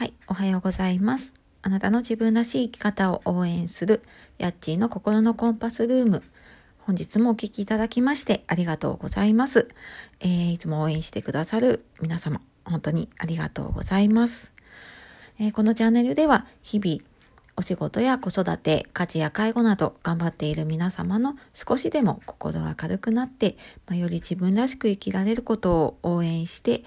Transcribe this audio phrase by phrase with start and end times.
[0.00, 1.34] はい、おはようございます。
[1.60, 4.00] あなたの自分らしい生き方を応援する、
[4.38, 6.22] ヤッチーの心のコンパスルーム。
[6.78, 9.68] 本日もお聴きいただきましてありがとうございます。
[10.20, 14.54] えー、いつも応援してくださる皆様、本当にありがとうございます。
[15.38, 17.02] えー、このチャンネルでは日々、
[17.58, 26.84] お仕事や子育て、家事や介護など頑張っている皆様の少しでも心が軽くなって、まあ、より自分らしく生きられることを応援して、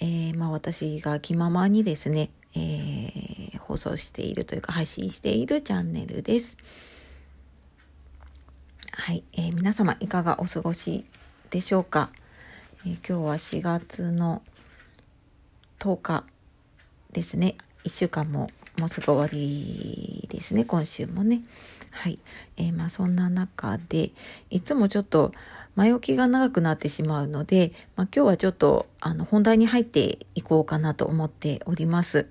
[0.00, 6.58] えー、まあ、私が気ままにですね、えー、放送しているというか配信しているチャンネルです。
[8.92, 11.04] はい、えー、皆様いかがお過ごし
[11.50, 12.10] でしょうか、
[12.84, 14.42] えー、今日は4月の
[15.78, 16.24] 10日
[17.12, 17.56] ですね。
[17.84, 21.42] 1週間ももうすぐ終わりですね、今週もね。
[21.90, 22.18] はい。
[22.56, 24.12] えー、まあそんな中で、
[24.50, 25.32] いつもちょっと
[25.78, 32.26] 前置きが長くなってしまうので、まあ今日はちょっとあの本題に入っていこうかなと思っております。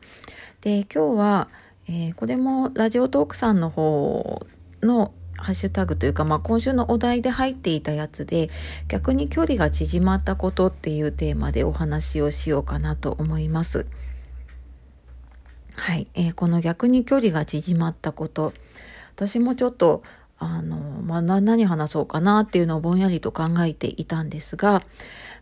[0.60, 1.48] で、今日は、
[1.88, 4.46] えー、これもラジオトークさんの方
[4.84, 8.49] のハッシュタグというか、まあ、今週のお題で入っていたやつで、
[8.90, 13.86] 逆に距離が縮まったことっていうテーマでお話をしようかなと思います。
[15.76, 18.52] はい、えー、この逆に距離が縮まったこと、
[19.16, 20.04] 私もちょっと、
[20.40, 24.84] あの、まあ、何話そうかなっていうのをぼんやりと考えていたんですが、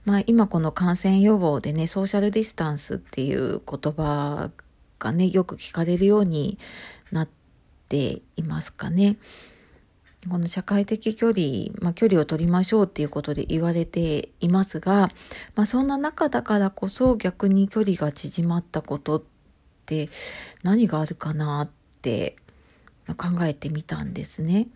[0.05, 4.51] まあ、今この感染予防でね、ソーシャルディスタンスっていう言葉
[4.99, 6.57] がね、よく聞かれるように
[7.11, 7.29] なっ
[7.89, 9.17] ていますかね。
[10.29, 15.09] この社会的距離、まあ、距離を取りましょうっていうことで言われていますが、
[15.55, 19.23] まあ、そんな中だからこそ逆に距離が縮まったことっ
[19.85, 20.09] て
[20.63, 21.69] 何があるかなっ
[22.01, 22.37] て
[23.17, 24.67] 考えてみたんですね。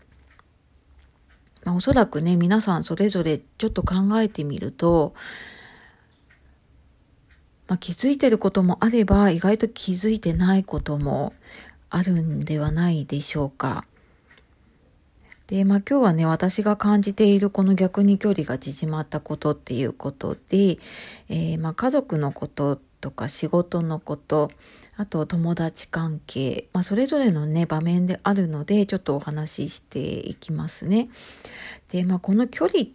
[1.70, 5.14] まあ、おそらくね、皆さんそれぞれちょっと考えてみると、
[7.68, 11.34] まあ、気づいてることもあれば、意外と気づいてないことも
[11.92, 13.86] あるんではないでしょうか。
[15.46, 20.80] で、まあ今日はね、私が感じているこの逆に距離が縮まったことっていうことで、
[21.30, 24.50] えー、まあ家族のこととか仕事のこと、
[25.00, 31.08] あと友達関係、まあ、それぞれのね、場面であるので、ちょっとお話ししていきますね。
[31.90, 32.86] で、まあ、この距離っ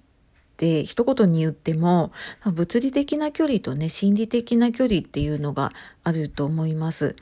[0.58, 2.12] て一言に言っても、
[2.44, 5.72] 物理的な距離とね、心理的な距離っていうのが
[6.02, 7.16] あると思います。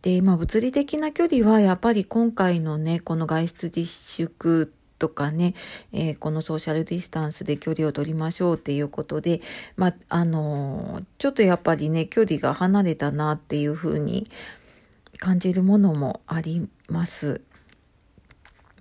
[0.00, 4.72] で、まあ、物理的な距離はやっぱり今回のね、この外出自粛
[5.04, 5.54] とかね、
[5.92, 9.42] えー、このソーシャルディスタンスで距離を取りましょうっていうことで、
[9.76, 14.30] まあ、あのー、ちょっとやっぱりね、距離が離れたなっていうふうに
[15.18, 17.42] 感じるものもあります。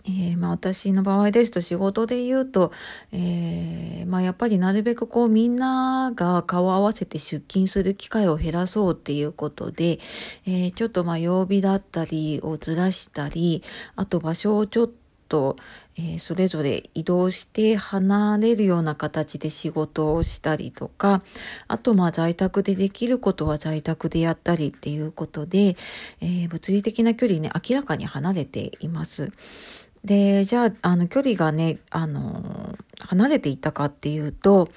[0.06, 2.72] えー、まあ私の場合ですと仕事で言うと、
[3.12, 10.00] えー、まあやっぱりなるべくこうみんなが顔を合わせて出勤する機会を減らそうっていうことで、
[10.46, 13.62] えー、ちょっとまあ曜日だったりをずらしたり、
[13.98, 15.03] あと場所をちょっと
[15.34, 15.56] と、
[15.96, 21.24] えー、それぞれ移動して離れるような形で仕事をしたりとか、
[21.68, 25.76] あとまあ在宅でできることは在宅でやったりっていうことで、
[26.22, 29.32] えー、物理的な距離ね、明らかに離れています。
[30.06, 32.78] で、じゃあ、あの、距離がね、あの、
[33.08, 34.70] 離れていたかっていうと、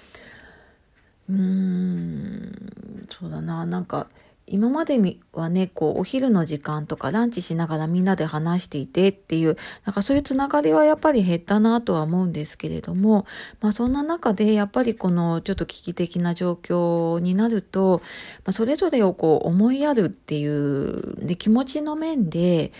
[1.28, 4.06] うーん、そうだな、なんか、
[4.48, 5.00] 今まで
[5.32, 13.26] はね、こう、お昼の時間とかランチしながらみんなで話していてっていう、なんかそういうつながりはやっぱり減ったなとは思うんですけれども、
[13.60, 18.02] まあそんな中でやっぱりこのちょっと危機的な状況になると、
[18.44, 22.72] まあそれぞれをこう思いやるっていう、で気持ちの面で、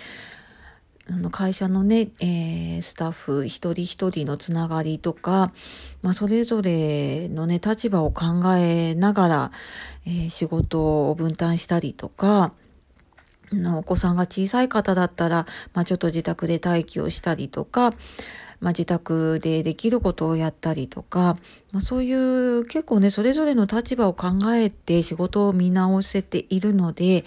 [1.09, 5.53] あの会社のね、えー、スタッフ一人一人のつながりとか、
[6.03, 8.25] まあ、それぞれのね、立場を考
[8.57, 9.53] えながら、
[10.05, 12.53] えー、仕事を分担したりとか、
[13.77, 17.93] お子さんが小さい方だったら、まあ、ちょっと自宅で待機をしたりとか、
[18.61, 21.39] まあ、自宅でできることをやったりとか、
[21.71, 27.25] まあ、そういう結構ね、それぞれの立場を考えて仕事を見直せているので、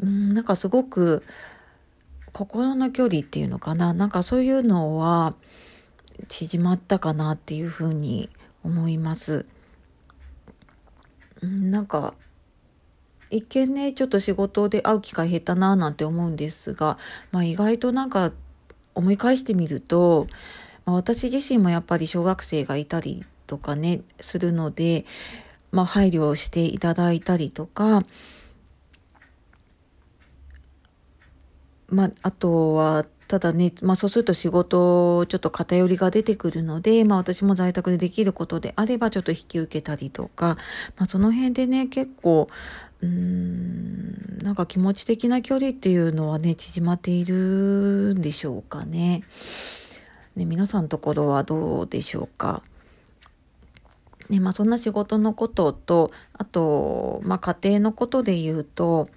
[0.00, 1.24] うん、なんかすごく、
[2.32, 3.92] 心の距離っていうのかな？
[3.92, 5.34] なんかそういうのは
[6.28, 8.28] 縮まったかなっていうふうに
[8.62, 9.46] 思います。
[11.42, 12.14] なんか
[13.30, 16.98] 一見ねちょっと仕事で会う機会減ったななんて思うんですが、
[17.30, 18.32] まあ、意外となんか
[18.94, 20.26] 思い返してみると、
[20.84, 25.06] まあ、私自身もやっぱり小学生がいたりとかねするので、
[25.72, 28.04] まあ、配慮をしていただいたりとか
[31.90, 40.56] まあ、あとは、ただね、まあそうすると仕事、ちょっと偏りが出てくるので、まあ私も在宅でできることであればちょっと引き受けたりとか、
[40.96, 42.48] まあその辺でね、結構、
[43.02, 49.22] うーん、なんか気持ち的な距離っていうのはね、縮まっているんでしょうかね。
[50.34, 52.64] ね、皆さんのところはどうでしょうか。
[54.28, 59.08] ね、まあそんな仕事のことと、あと、まあ家庭のことで言うと、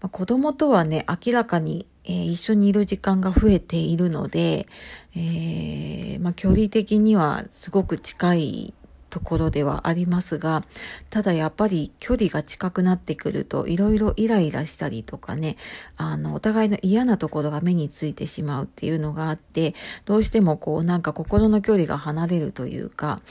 [0.00, 4.66] まあ、子供とはね、明らかに、えー、一緒にいる時間が増えているので、
[5.14, 8.74] えー、まあ距離的にはすごく近い
[9.16, 10.62] ところではありますが、
[11.08, 15.56] ただやっぱり距離が近くなってくると、いろいろイライラしたりとかね、
[15.96, 23.22] あの、お互いの嫌なところが目についてしまうっていうのがあって、どうしてもこうなんか心の距離が離れるというか、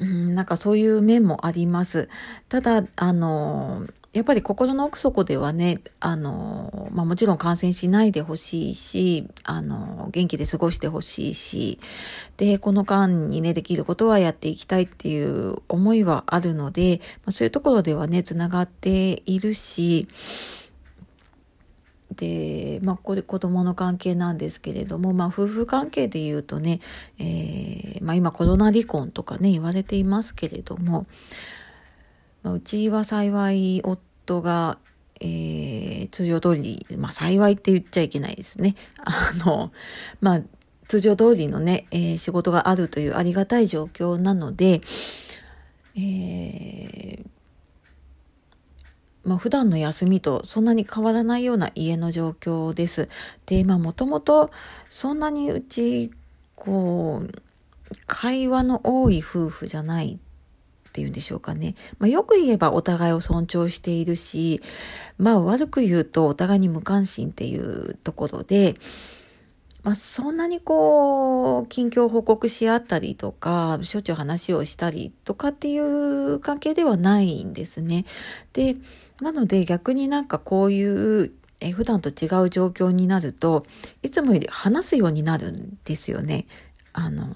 [0.00, 2.08] うん、なんかそういう面もあります。
[2.48, 11.78] ただ、あの、やっぱり心の奥底ではね、あの、まあもちろん感染しないでほしいし、あの、元気で過ごしてほしいし、
[12.36, 20.08] で、この間にね、できることはやっていきたいっていう思いはあるので、まあ、そういうところではね、つながっているし、
[22.10, 26.80] で、まあ、これ子供の関係なんですけれども、まあ、夫婦関係で言うとね、
[27.18, 31.06] えー、まあ、今コロナ離婚とかね、言われていますけれども、
[32.42, 34.78] まあ、うちは幸い夫が、
[35.20, 38.76] えー、通常通り、まあ、幸いって言っちゃいけないですね。
[39.04, 39.72] あの、
[40.20, 40.42] まあ、
[40.88, 44.82] 通常通りのね、えー、仕事があるというありがたい状況なので、
[45.96, 47.26] えー、
[49.24, 53.08] まあ、普段の休みとそんなに変わらないような家の状況です。
[53.46, 54.50] で、まあ、もともと
[54.90, 56.10] そんなにうち、
[56.54, 57.40] こう、
[58.06, 60.18] 会話の多い夫婦じゃないっ
[60.92, 61.74] ていうんでしょうかね。
[61.98, 64.62] まあ、よく言えばお互いを尊重しているし、
[65.18, 68.76] まあ悪く言うとお互いに無関心っていうところで、
[69.82, 78.06] まあ、そんなにこう、近況報告し合ったりとか、しょっちゅう話をしたりとかっていう関係ではないんですね。
[78.54, 78.76] で、
[79.20, 83.64] なので逆になんかこういうえ普段と違う状況になると
[84.02, 86.46] いつもより話すようになるんですよね。
[86.92, 87.28] あの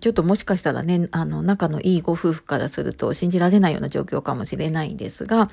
[0.00, 5.48] ちょっともしかしたらね、あの、仲のいいご夫婦からすると信じられないような状況かもしれないんですが、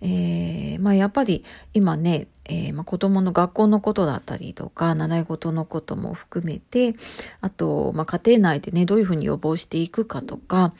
[0.00, 6.94] えー、まあやっぱり今ね、えー、まあ、子供の学校のことだったりとか、習い事のことも含めて、
[7.40, 10.72] あと、まあ家庭内でね、どういうふうに予防していくかとか、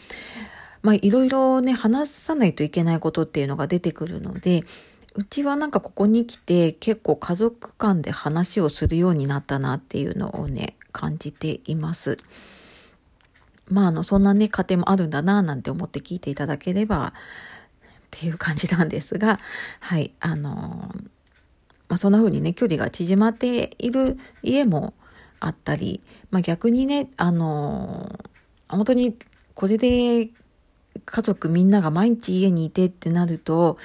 [0.85, 4.65] まあいろいろね、話さないといけないことっていうのが出てくるので、
[5.15, 12.19] うちはなんかここに来て結構家族間で話をするようになったなっていうのをね、感じています。
[13.67, 19.41] まああの、そんなね、家庭もあるんだななんて思って聞いていただければっていう感じなんですが、
[19.81, 20.95] はい、あの、
[21.89, 24.93] まあそんな風にね、距離が縮まっている家も
[25.41, 28.19] あったり、まあ逆にね、あの、
[28.69, 29.17] 本当に
[29.55, 30.29] これで
[31.05, 33.79] 家族みんなが毎日家にいてってなると、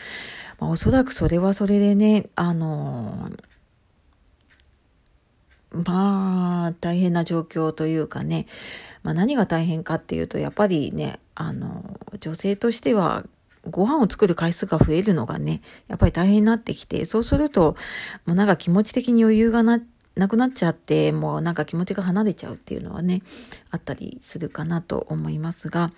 [0.59, 3.29] まあ、おそらくそれはそれでね、あの
[5.71, 8.47] まあ、大変な状況というかね、
[9.03, 13.23] まあ何が大変かっていうと、やっぱりね、あの、女性としては
[13.69, 17.75] ご飯を作る回数が増えるのがね、やっぱり大変になってきて、そうすると、
[18.25, 19.79] もうなんか気持ち的に余裕がな、
[20.15, 23.21] なくなっちゃって、もうなんか気持ちが離れちゃうっていうのはね、
[23.69, 25.91] あったりするかなと思いますが、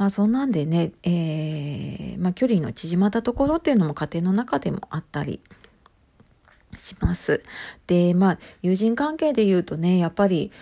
[0.00, 5.40] まあそんなんでね、えー、まあ距離の縮まったところっていうのも家庭の中でもあったり
[6.74, 7.42] します。
[7.86, 10.52] で、まあ友人関係で言うとね、やっぱり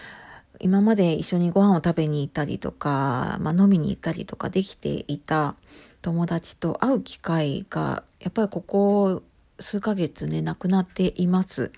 [0.59, 5.55] 今まで一緒にご飯を食べに行ったりとか、まあ飲みに行ったりとかできていた
[6.03, 9.23] 友達と会う機会がやっぱりここ
[9.61, 11.71] 数ヶ月ね、なくなっています。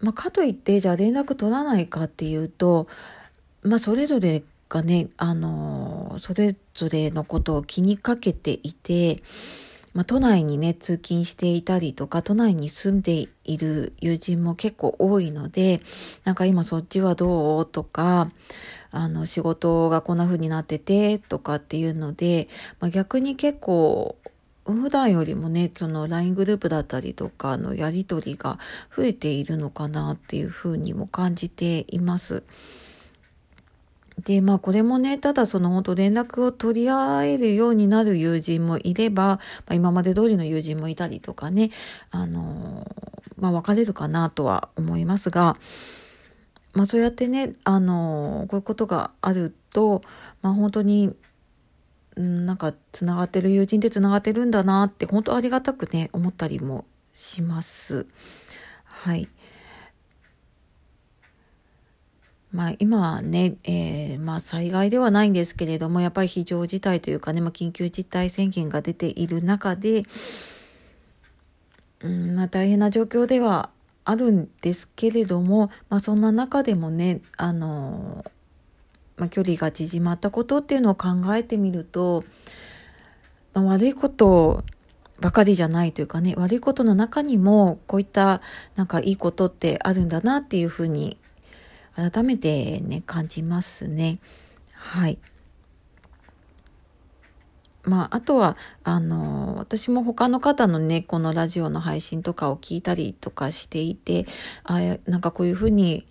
[0.00, 2.88] まあかといってじゃあ連絡取らないかっていうと、
[3.62, 9.22] まあそれぞれがね、あの、それぞれのことを気にかけていて、
[9.92, 15.82] まあ、都内にね、通勤していたりとか、都内に住んでいる友人も結構多いので、
[16.24, 18.30] なんか今そっちはどうとか、
[18.90, 22.48] あの、仕事がこんな風になってて、とかっていうので、
[22.80, 24.16] まあ、逆に結構、
[24.64, 28.58] 普段よりもね、その LINE グループだったりとかのやりとりが
[28.96, 32.44] 増えているのかなっていう風にも感じています。
[34.24, 41.70] で、まあこれもね、ただその本当連絡を取り合えるようになる友人もいれば、まあ、今まで通りの友人もいたりとかね、
[42.10, 42.86] あの
[43.38, 45.56] まあ分かれるかなとは思いますが、
[46.72, 50.02] まあそうやってね、あのこういうことがあると、
[50.42, 51.16] まあ本当に、
[52.16, 58.06] なんか繋がってる友人って繋がってるんだなって本当ありがたくね、思ったりもします。
[58.84, 59.28] はい。
[62.52, 70.04] まあ今はね、えー、まあ災害ではないんですけれども、やっぱり非常事態というかね、まあ緊急事態宣言が出ている中で、
[72.00, 73.70] うん、まあ大変な状況では
[74.04, 78.24] あるんですけれども、まあそんな中でもね、あの、
[79.16, 82.22] まあ距離が縮まったことっていうのを考えてみると、
[83.54, 84.62] まあ、悪いこと
[85.20, 88.42] ばかりじゃないというかね、悪いことの中にもこういった
[88.76, 91.16] なんかいいことってあるんだなっていうふうに
[91.94, 94.18] 改めてね、感じますね。
[94.74, 95.18] はい。
[97.84, 104.26] まあ、あとは、あの、私も他の方のね、このラジオの配信とかを聞いたりとかしていて、
[104.64, 106.06] あなんかこういうふうに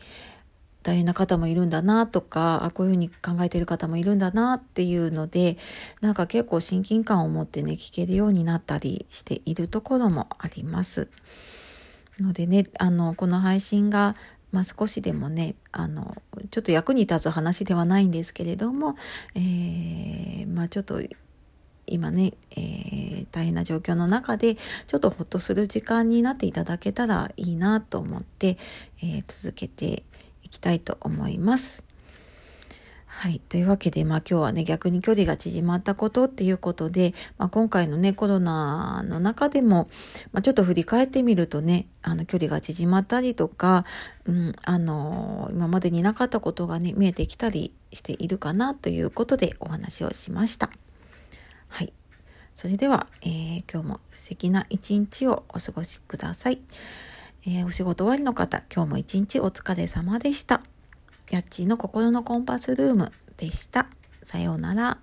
[0.84, 5.58] 大変な方もいるんだなとか、あこういうふうに考えてる方もいるんだなっていうので、
[6.02, 11.08] なんか結構親近感を持ってね、聞けるようになったりしているところもあります。
[12.20, 14.16] のでね、あの、この配信が
[14.52, 16.16] まあ、少しでもねあの
[16.50, 18.96] ちょっと役に立つ話ではないんですけれども、
[19.36, 21.02] えー、まあ、ちょっと
[21.88, 28.58] 今ね、えー、大変な状況の中でちょっとほっとする時間になっていただけたらいいなと思って、
[29.02, 30.04] えー、続けて
[30.44, 31.91] いきたいと思います。
[33.14, 33.40] はい。
[33.40, 39.90] というわけで、まあ今日はね、逆に距離が縮まったことっていうことで、まあ今回のね、コロナの中でも、
[40.32, 43.86] まあちょっと振り返ってみるとね、あの距離が縮まったりとか、
[44.26, 50.72] うん、あの、今までになかったことがね、見えてきたりしているかなということでお話をしました。
[51.68, 51.94] はい。
[52.56, 56.62] それでは、えー、今日も素敵な一日をお過ごしください。
[57.46, 60.64] えー、お仕事終わりの方、今日も一日お疲れ様でした。
[61.32, 63.88] やっちの心のコンパスルームでした。
[64.24, 64.98] さようなら。